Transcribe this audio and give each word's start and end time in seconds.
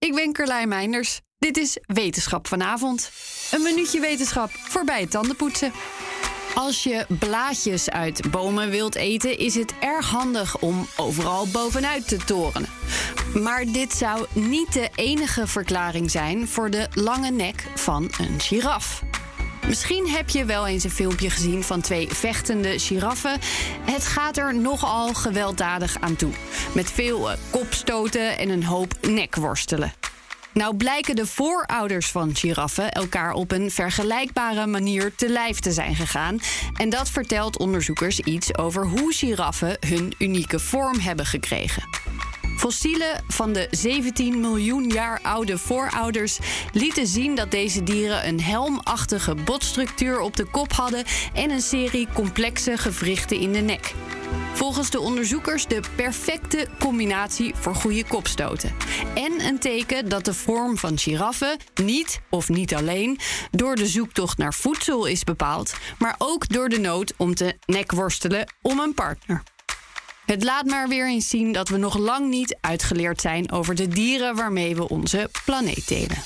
Ik 0.00 0.14
ben 0.14 0.32
Carlijn 0.32 0.68
Meinders. 0.68 1.20
Dit 1.38 1.56
is 1.56 1.78
Wetenschap 1.86 2.46
vanavond. 2.46 3.10
Een 3.50 3.62
minuutje 3.62 4.00
wetenschap 4.00 4.50
voorbij 4.52 5.00
het 5.00 5.10
tandenpoetsen. 5.10 5.72
Als 6.54 6.82
je 6.82 7.06
blaadjes 7.08 7.90
uit 7.90 8.30
bomen 8.30 8.70
wilt 8.70 8.94
eten, 8.94 9.38
is 9.38 9.54
het 9.54 9.74
erg 9.80 10.10
handig 10.10 10.58
om 10.58 10.86
overal 10.96 11.48
bovenuit 11.48 12.08
te 12.08 12.16
torenen. 12.16 12.68
Maar 13.34 13.64
dit 13.64 13.92
zou 13.92 14.26
niet 14.32 14.72
de 14.72 14.88
enige 14.94 15.46
verklaring 15.46 16.10
zijn 16.10 16.48
voor 16.48 16.70
de 16.70 16.88
lange 16.94 17.30
nek 17.30 17.66
van 17.74 18.10
een 18.18 18.40
giraf. 18.40 19.02
Misschien 19.66 20.08
heb 20.08 20.28
je 20.28 20.44
wel 20.44 20.66
eens 20.66 20.84
een 20.84 20.90
filmpje 20.90 21.30
gezien 21.30 21.62
van 21.62 21.80
twee 21.80 22.08
vechtende 22.08 22.78
giraffen. 22.78 23.38
Het 23.84 24.06
gaat 24.06 24.36
er 24.36 24.54
nogal 24.54 25.14
gewelddadig 25.14 25.96
aan 26.00 26.16
toe. 26.16 26.32
Met 26.74 26.90
veel 26.90 27.30
eh, 27.30 27.38
kopstoten 27.50 28.38
en 28.38 28.48
een 28.48 28.64
hoop 28.64 28.94
nekworstelen. 29.00 29.92
Nou 30.52 30.76
blijken 30.76 31.16
de 31.16 31.26
voorouders 31.26 32.10
van 32.10 32.34
giraffen 32.34 32.92
elkaar 32.92 33.32
op 33.32 33.52
een 33.52 33.70
vergelijkbare 33.70 34.66
manier 34.66 35.14
te 35.14 35.28
lijf 35.28 35.60
te 35.60 35.72
zijn 35.72 35.94
gegaan. 35.94 36.38
En 36.76 36.90
dat 36.90 37.10
vertelt 37.10 37.58
onderzoekers 37.58 38.20
iets 38.20 38.56
over 38.56 38.86
hoe 38.86 39.12
giraffen 39.12 39.76
hun 39.86 40.14
unieke 40.18 40.58
vorm 40.58 40.98
hebben 40.98 41.26
gekregen. 41.26 41.82
Fossielen 42.60 43.24
van 43.28 43.52
de 43.52 43.68
17 43.70 44.40
miljoen 44.40 44.88
jaar 44.88 45.20
oude 45.22 45.58
voorouders 45.58 46.38
lieten 46.72 47.06
zien 47.06 47.34
dat 47.34 47.50
deze 47.50 47.82
dieren 47.82 48.28
een 48.28 48.40
helmachtige 48.40 49.34
botstructuur 49.34 50.20
op 50.20 50.36
de 50.36 50.44
kop 50.44 50.72
hadden 50.72 51.04
en 51.34 51.50
een 51.50 51.60
serie 51.60 52.08
complexe 52.14 52.76
gewrichten 52.76 53.40
in 53.40 53.52
de 53.52 53.58
nek. 53.58 53.94
Volgens 54.52 54.90
de 54.90 55.00
onderzoekers 55.00 55.66
de 55.66 55.80
perfecte 55.96 56.66
combinatie 56.78 57.54
voor 57.54 57.74
goede 57.74 58.04
kopstoten. 58.04 58.72
En 59.14 59.46
een 59.46 59.58
teken 59.58 60.08
dat 60.08 60.24
de 60.24 60.34
vorm 60.34 60.78
van 60.78 60.98
giraffen 60.98 61.58
niet, 61.82 62.20
of 62.30 62.48
niet 62.48 62.74
alleen, 62.74 63.18
door 63.50 63.76
de 63.76 63.86
zoektocht 63.86 64.38
naar 64.38 64.54
voedsel 64.54 65.06
is 65.06 65.24
bepaald, 65.24 65.74
maar 65.98 66.14
ook 66.18 66.48
door 66.48 66.68
de 66.68 66.78
nood 66.78 67.12
om 67.16 67.34
te 67.34 67.58
nekworstelen 67.66 68.52
om 68.62 68.78
een 68.78 68.94
partner. 68.94 69.42
Het 70.30 70.44
laat 70.44 70.66
maar 70.66 70.88
weer 70.88 71.08
eens 71.08 71.28
zien 71.28 71.52
dat 71.52 71.68
we 71.68 71.76
nog 71.76 71.98
lang 71.98 72.28
niet 72.28 72.56
uitgeleerd 72.60 73.20
zijn 73.20 73.52
over 73.52 73.74
de 73.74 73.88
dieren 73.88 74.34
waarmee 74.34 74.76
we 74.76 74.88
onze 74.88 75.30
planeet 75.44 75.88
delen. 75.88 76.16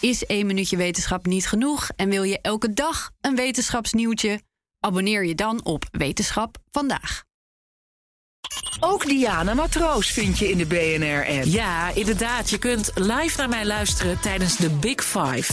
Is 0.00 0.26
één 0.26 0.46
minuutje 0.46 0.76
wetenschap 0.76 1.26
niet 1.26 1.48
genoeg 1.48 1.88
en 1.96 2.08
wil 2.08 2.22
je 2.22 2.38
elke 2.40 2.72
dag 2.72 3.10
een 3.20 3.36
wetenschapsnieuwtje? 3.36 4.40
Abonneer 4.80 5.24
je 5.24 5.34
dan 5.34 5.64
op 5.64 5.84
Wetenschap 5.90 6.56
vandaag. 6.70 7.24
Ook 8.80 9.06
Diana 9.06 9.54
Matroos 9.54 10.10
vind 10.10 10.38
je 10.38 10.50
in 10.50 10.58
de 10.58 10.66
BNR-app. 10.66 11.44
Ja, 11.44 11.94
inderdaad. 11.94 12.50
Je 12.50 12.58
kunt 12.58 12.90
live 12.94 13.38
naar 13.38 13.48
mij 13.48 13.66
luisteren 13.66 14.20
tijdens 14.20 14.56
de 14.56 14.70
Big 14.70 15.04
Five. 15.04 15.52